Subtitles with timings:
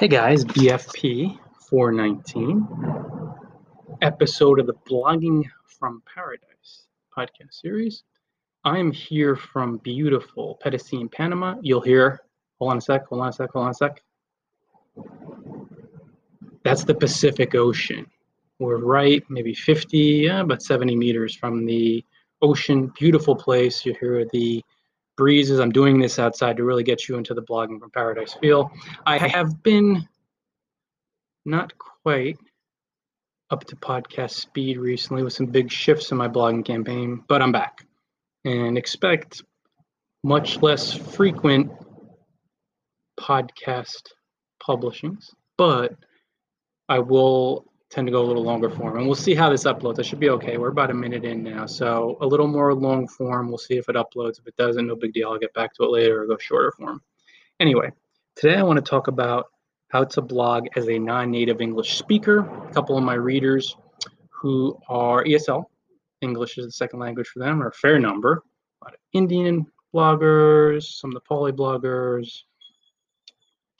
[0.00, 2.66] Hey guys, BFP 419,
[4.00, 8.04] episode of the Blogging from Paradise podcast series.
[8.64, 11.56] I'm here from beautiful Pedasi, Panama.
[11.60, 12.22] You'll hear,
[12.58, 14.02] hold on a sec, hold on a sec, hold on a sec.
[16.64, 18.06] That's the Pacific Ocean.
[18.58, 22.02] We're right, maybe 50, yeah, about 70 meters from the
[22.40, 22.90] ocean.
[22.98, 23.84] Beautiful place.
[23.84, 24.64] You hear the
[25.20, 25.60] breezes.
[25.60, 28.72] I'm doing this outside to really get you into the blogging from paradise feel.
[29.04, 30.08] I have been
[31.44, 32.38] not quite
[33.50, 37.52] up to podcast speed recently with some big shifts in my blogging campaign, but I'm
[37.52, 37.84] back
[38.46, 39.42] and expect
[40.24, 41.70] much less frequent
[43.20, 44.12] podcast
[44.58, 45.92] publishings, but
[46.88, 48.96] I will tend to go a little longer form.
[48.96, 49.98] And we'll see how this uploads.
[49.98, 50.56] I should be okay.
[50.56, 51.66] We're about a minute in now.
[51.66, 53.48] So a little more long form.
[53.48, 54.38] We'll see if it uploads.
[54.38, 55.30] If it doesn't, no big deal.
[55.30, 57.02] I'll get back to it later or go shorter form.
[57.58, 57.90] Anyway,
[58.36, 59.46] today I want to talk about
[59.88, 62.38] how to blog as a non-native English speaker.
[62.68, 63.76] A couple of my readers
[64.28, 65.64] who are ESL,
[66.20, 68.44] English is the second language for them, are a fair number.
[68.82, 72.44] A lot of Indian bloggers, some of the poly bloggers,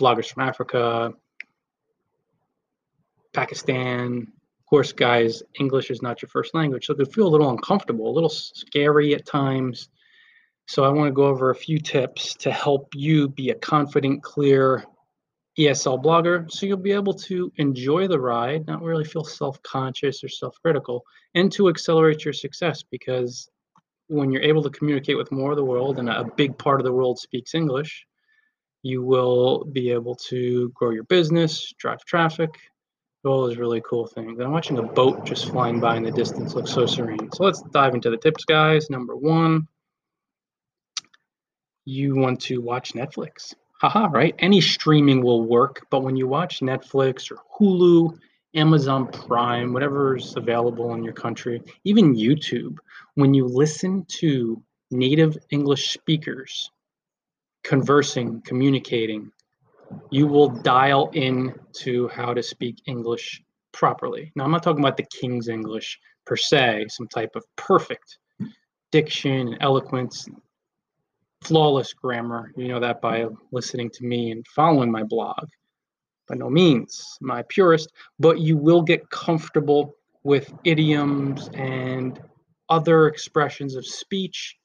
[0.00, 1.12] bloggers from Africa,
[3.32, 4.26] Pakistan.
[4.58, 8.08] Of course, guys, English is not your first language, so it feel a little uncomfortable,
[8.08, 9.88] a little scary at times.
[10.68, 14.22] So I want to go over a few tips to help you be a confident,
[14.22, 14.84] clear
[15.58, 20.22] ESL blogger so you'll be able to enjoy the ride, not really feel self conscious
[20.22, 23.48] or self critical, and to accelerate your success because
[24.06, 26.84] when you're able to communicate with more of the world and a big part of
[26.84, 28.06] the world speaks English,
[28.82, 32.50] you will be able to grow your business, drive traffic,
[33.24, 34.40] all those really cool things.
[34.40, 37.30] I'm watching a boat just flying by in the distance, looks so serene.
[37.32, 38.88] So let's dive into the tips, guys.
[38.88, 39.68] Number one,
[41.84, 43.54] you want to watch Netflix.
[43.80, 44.34] Haha, right?
[44.38, 48.18] Any streaming will work, but when you watch Netflix or Hulu,
[48.54, 52.76] Amazon Prime, whatever's available in your country, even YouTube,
[53.14, 56.70] when you listen to native English speakers
[57.62, 59.30] conversing, communicating,
[60.10, 63.42] you will dial in to how to speak English
[63.72, 64.32] properly.
[64.34, 68.18] Now, I'm not talking about the King's English per se, some type of perfect
[68.92, 70.28] diction and eloquence,
[71.42, 72.52] flawless grammar.
[72.56, 75.48] You know that by listening to me and following my blog.
[76.28, 82.20] By no means my purist, but you will get comfortable with idioms and
[82.68, 84.56] other expressions of speech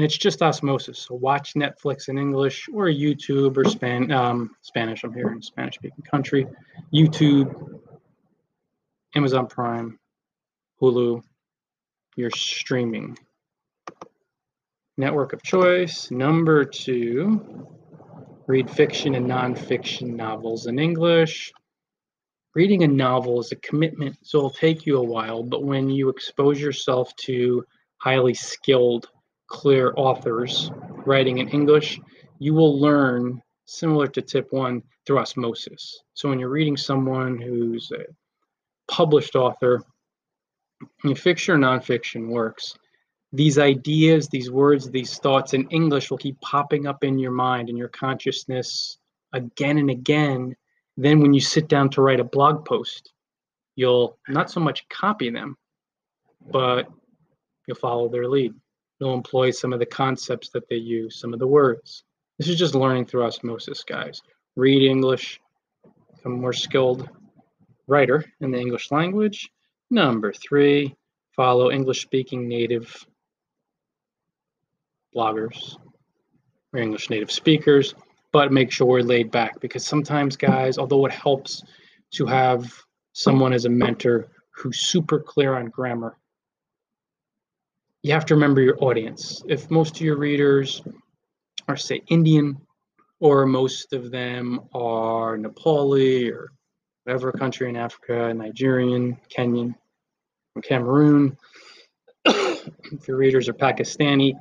[0.00, 0.98] and it's just osmosis.
[1.00, 5.04] So watch Netflix in English or YouTube or Span um, Spanish.
[5.04, 6.46] I'm here in Spanish speaking country.
[6.90, 7.82] YouTube,
[9.14, 9.98] Amazon Prime,
[10.80, 11.22] Hulu.
[12.16, 13.18] You're streaming.
[14.96, 16.10] Network of choice.
[16.10, 17.68] Number two,
[18.46, 21.52] read fiction and nonfiction novels in English.
[22.54, 26.08] Reading a novel is a commitment, so it'll take you a while, but when you
[26.08, 27.62] expose yourself to
[27.98, 29.06] highly skilled
[29.50, 30.70] clear authors
[31.04, 32.00] writing in English,
[32.38, 36.02] you will learn similar to tip one through osmosis.
[36.14, 38.04] So when you're reading someone who's a
[38.90, 39.82] published author,
[41.04, 42.74] in fiction or nonfiction works,
[43.32, 47.68] these ideas, these words, these thoughts in English will keep popping up in your mind
[47.68, 48.98] and your consciousness
[49.32, 50.56] again and again.
[50.96, 53.12] Then when you sit down to write a blog post,
[53.76, 55.56] you'll not so much copy them,
[56.50, 56.88] but
[57.66, 58.54] you'll follow their lead.
[59.00, 62.04] They'll employ some of the concepts that they use, some of the words.
[62.38, 64.20] This is just learning through osmosis, guys.
[64.56, 65.40] Read English,
[66.14, 67.08] become a more skilled
[67.86, 69.50] writer in the English language.
[69.90, 70.94] Number three,
[71.34, 73.06] follow English speaking native
[75.16, 75.76] bloggers
[76.72, 77.94] or English native speakers,
[78.32, 81.62] but make sure we're laid back because sometimes, guys, although it helps
[82.12, 82.72] to have
[83.12, 86.16] someone as a mentor who's super clear on grammar,
[88.02, 89.42] you have to remember your audience.
[89.48, 90.82] If most of your readers
[91.68, 92.56] are, say, Indian,
[93.20, 96.52] or most of them are Nepali or
[97.04, 99.74] whatever country in Africa, Nigerian, Kenyan,
[100.62, 101.36] Cameroon,
[102.24, 104.34] if your readers are Pakistani,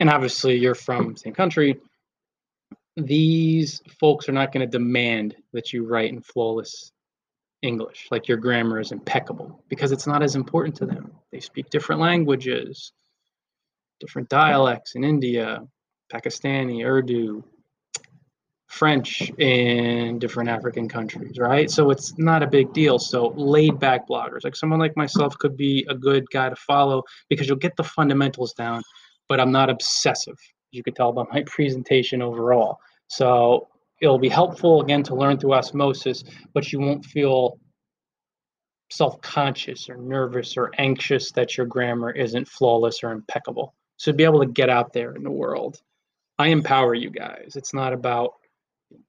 [0.00, 1.78] and obviously you're from the same country,
[2.96, 6.92] these folks are not going to demand that you write in flawless
[7.62, 11.12] English, like your grammar is impeccable, because it's not as important to them.
[11.32, 12.92] They speak different languages,
[14.00, 15.60] different dialects in India,
[16.12, 17.44] Pakistani, Urdu,
[18.68, 21.70] French in different African countries, right?
[21.70, 22.98] So it's not a big deal.
[22.98, 27.02] So laid back bloggers, like someone like myself, could be a good guy to follow
[27.28, 28.82] because you'll get the fundamentals down,
[29.28, 30.34] but I'm not obsessive.
[30.34, 32.78] As you could tell by my presentation overall.
[33.08, 33.68] So
[34.02, 36.22] it'll be helpful again to learn through osmosis,
[36.52, 37.58] but you won't feel
[38.90, 43.74] self-conscious or nervous or anxious that your grammar isn't flawless or impeccable.
[43.96, 45.80] So be able to get out there in the world,
[46.38, 47.54] I empower you guys.
[47.56, 48.34] It's not about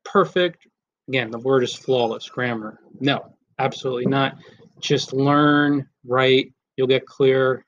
[0.03, 0.67] perfect.
[1.07, 2.79] Again, the word is flawless grammar.
[2.99, 4.37] No, absolutely not.
[4.79, 6.53] Just learn, write.
[6.75, 7.65] You'll get clear.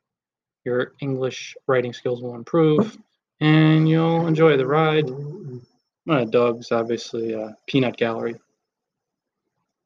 [0.64, 2.96] Your English writing skills will improve,
[3.40, 5.10] and you'll enjoy the ride.
[6.06, 8.36] My dog's obviously a peanut gallery.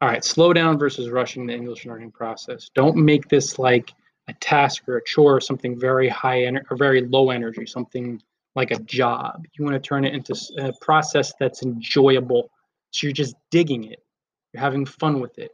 [0.01, 2.69] All right, slow down versus rushing the English learning process.
[2.75, 3.93] Don't make this like
[4.27, 8.21] a task or a chore or something very high ener- or very low energy, something
[8.55, 9.45] like a job.
[9.53, 12.49] You want to turn it into a process that's enjoyable.
[12.91, 14.03] So you're just digging it.
[14.53, 15.51] You're having fun with it.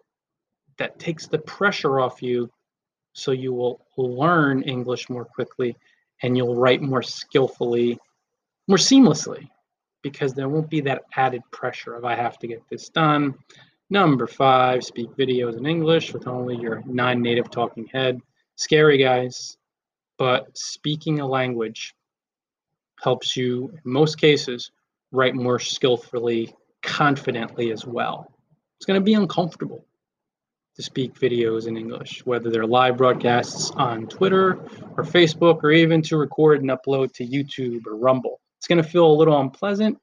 [0.77, 2.49] That takes the pressure off you
[3.13, 5.75] so you will learn English more quickly
[6.23, 7.99] and you'll write more skillfully,
[8.67, 9.49] more seamlessly
[10.01, 13.35] because there won't be that added pressure of I have to get this done.
[13.91, 18.21] Number five, speak videos in English with only your non native talking head.
[18.55, 19.57] Scary, guys,
[20.17, 21.93] but speaking a language
[23.03, 24.71] helps you, in most cases,
[25.11, 28.31] write more skillfully, confidently as well.
[28.77, 29.83] It's going to be uncomfortable
[30.77, 34.53] to speak videos in English, whether they're live broadcasts on Twitter
[34.95, 38.39] or Facebook, or even to record and upload to YouTube or Rumble.
[38.57, 39.97] It's going to feel a little unpleasant,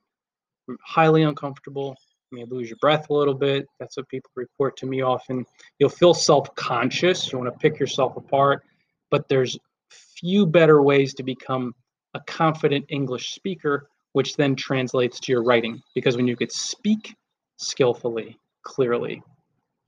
[0.84, 1.96] highly uncomfortable,
[2.32, 3.66] may lose your breath a little bit.
[3.78, 5.44] That's what people report to me often.
[5.78, 7.32] You'll feel self-conscious.
[7.32, 8.62] You want to pick yourself apart,
[9.10, 9.58] but there's
[9.90, 11.74] few better ways to become
[12.14, 15.80] a confident English speaker, which then translates to your writing.
[15.94, 17.14] Because when you could speak
[17.56, 19.22] skillfully, clearly,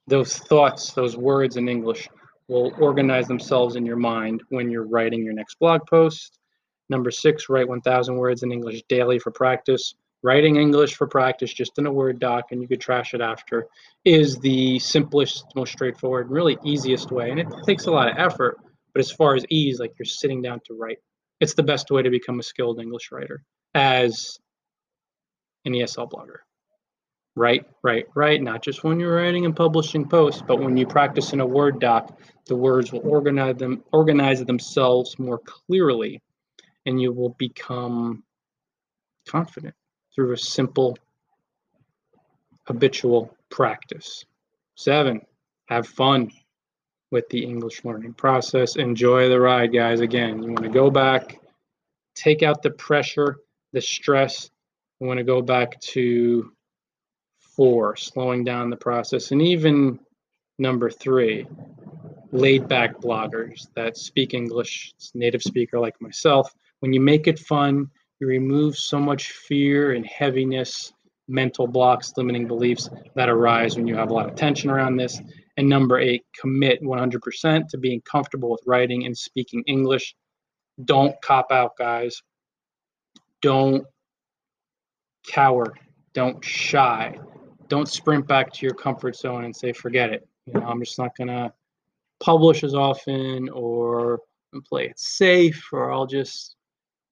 [0.06, 2.08] those thoughts, those words in English
[2.48, 6.38] will organize themselves in your mind when you're writing your next blog post.
[6.88, 11.78] Number six, write 1,000 words in English daily for practice writing English for practice just
[11.78, 13.67] in a Word doc and you could trash it after
[14.05, 17.31] is the simplest, most straightforward, and really easiest way.
[17.31, 18.58] And it takes a lot of effort,
[18.93, 20.99] but as far as ease, like you're sitting down to write,
[21.40, 23.43] it's the best way to become a skilled English writer
[23.75, 24.38] as
[25.64, 26.38] an ESL blogger.
[27.37, 31.32] Write, write, write, not just when you're writing and publishing posts, but when you practice
[31.32, 36.20] in a Word doc, the words will organize them organize themselves more clearly
[36.84, 38.25] and you will become
[39.28, 39.75] confident
[40.14, 40.98] through a simple
[42.66, 44.24] habitual practice.
[44.74, 45.22] Seven,
[45.68, 46.30] have fun
[47.10, 48.76] with the English learning process.
[48.76, 50.00] Enjoy the ride, guys.
[50.00, 51.40] Again, you want to go back,
[52.14, 53.38] take out the pressure,
[53.72, 54.50] the stress.
[55.00, 56.52] You want to go back to
[57.38, 59.32] four, slowing down the process.
[59.32, 59.98] And even
[60.58, 61.46] number three,
[62.32, 66.54] laid back bloggers that speak English, native speaker like myself.
[66.80, 67.90] When you make it fun,
[68.20, 70.93] you remove so much fear and heaviness,
[71.26, 75.20] mental blocks, limiting beliefs that arise when you have a lot of tension around this.
[75.56, 80.14] And number eight, commit 100% to being comfortable with writing and speaking English.
[80.84, 82.22] Don't cop out, guys.
[83.40, 83.84] Don't
[85.26, 85.75] cower.
[86.12, 87.19] Don't shy.
[87.69, 90.28] Don't sprint back to your comfort zone and say, forget it.
[90.46, 91.52] You know, I'm just not going to
[92.20, 94.20] publish as often or
[94.69, 96.56] play it safe or I'll just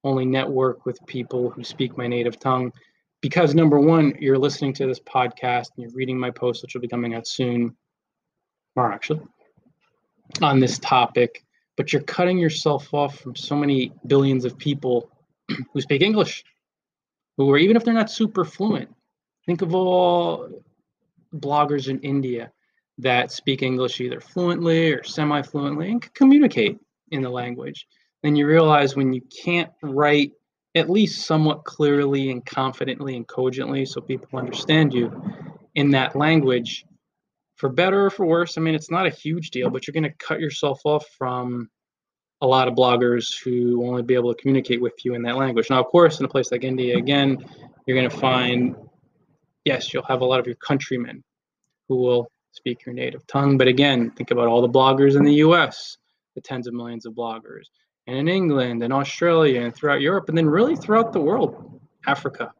[0.04, 2.72] only network with people who speak my native tongue.
[3.20, 6.80] Because number one, you're listening to this podcast and you're reading my post, which will
[6.80, 7.76] be coming out soon,
[8.76, 9.20] or actually,
[10.40, 11.44] on this topic,
[11.76, 15.10] but you're cutting yourself off from so many billions of people
[15.72, 16.44] who speak English,
[17.36, 18.88] who are, even if they're not super fluent,
[19.46, 20.48] think of all
[21.34, 22.52] bloggers in India
[22.98, 26.78] that speak English either fluently or semi fluently and can communicate
[27.10, 27.86] in the language
[28.22, 30.32] then you realize when you can't write
[30.74, 35.10] at least somewhat clearly and confidently and cogently so people understand you
[35.74, 36.84] in that language
[37.56, 40.02] for better or for worse i mean it's not a huge deal but you're going
[40.02, 41.68] to cut yourself off from
[42.40, 45.70] a lot of bloggers who only be able to communicate with you in that language.
[45.70, 47.38] Now of course in a place like india again
[47.86, 48.76] you're going to find
[49.64, 51.24] yes you'll have a lot of your countrymen
[51.88, 55.32] who will speak your native tongue but again think about all the bloggers in the
[55.32, 55.96] us
[56.34, 57.66] the tens of millions of bloggers
[58.08, 62.50] and in England and Australia and throughout Europe and then really throughout the world, Africa.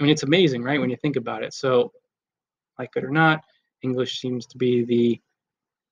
[0.00, 1.52] I mean, it's amazing, right, when you think about it.
[1.52, 1.92] So,
[2.78, 3.44] like it or not,
[3.82, 5.20] English seems to be the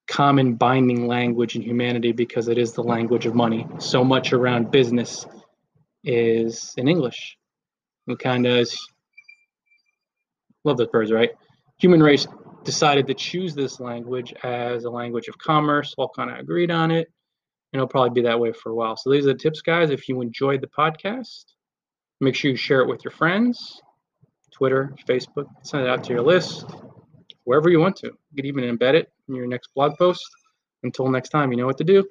[0.09, 3.67] common binding language in humanity because it is the language of money.
[3.79, 5.27] So much around business
[6.03, 7.37] is in English.
[8.07, 8.69] We kind of
[10.65, 11.31] love those birds, right?
[11.79, 12.27] Human race
[12.65, 15.95] decided to choose this language as a language of commerce.
[15.99, 17.14] All kind of agreed on it
[17.75, 18.97] and it'll probably be that way for a while.
[18.97, 19.91] So these are the tips, guys.
[19.91, 21.45] If you enjoyed the podcast,
[22.21, 23.83] make sure you share it with your friends.
[24.53, 25.47] Twitter, Facebook.
[25.63, 26.67] Send it out to your list,
[27.43, 28.07] wherever you want to.
[28.07, 30.25] You could even embed it in your next blog post.
[30.85, 32.05] Until next time, you know what to do.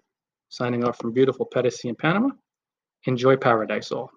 [0.50, 2.28] Signing off from beautiful Pedasi in Panama.
[3.06, 4.12] Enjoy paradise all.